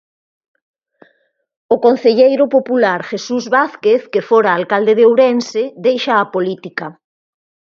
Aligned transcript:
O 1.73 1.75
concelleiro 1.85 2.45
popular 2.55 2.99
Jesús 3.11 3.43
Vázquez, 3.55 4.01
que 4.13 4.25
fora 4.29 4.51
alcalde 4.59 4.93
de 4.97 5.03
Ourense, 5.09 5.63
deixa 5.85 6.13
a 6.17 6.29
política. 6.35 6.87